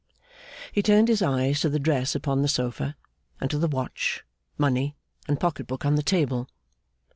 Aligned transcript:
He 0.71 0.81
turned 0.81 1.09
his 1.09 1.21
eyes 1.21 1.59
to 1.59 1.69
the 1.69 1.77
dress 1.77 2.15
upon 2.15 2.41
the 2.41 2.47
sofa, 2.47 2.95
and 3.39 3.51
to 3.51 3.59
the 3.59 3.67
watch, 3.67 4.23
money, 4.57 4.95
and 5.27 5.39
pocket 5.39 5.67
book 5.67 5.85
on 5.85 5.93
the 5.93 6.01
table. 6.01 6.49